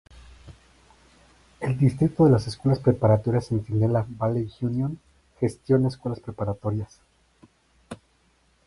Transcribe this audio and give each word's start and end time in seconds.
El 1.59 1.77
Distrito 1.77 2.25
de 2.27 2.35
Escuelas 2.35 2.79
Preparatorias 2.79 3.45
Centinela 3.45 4.03
Valley 4.09 4.51
Union 4.61 4.99
gestiona 5.39 5.89
escuelas 5.89 6.19
preparatorias. 6.21 7.01